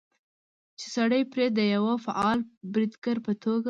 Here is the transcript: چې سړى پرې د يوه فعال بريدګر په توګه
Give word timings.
چې 0.79 0.85
سړى 0.95 1.21
پرې 1.31 1.45
د 1.57 1.59
يوه 1.73 1.93
فعال 2.05 2.39
بريدګر 2.73 3.17
په 3.25 3.31
توګه 3.41 3.59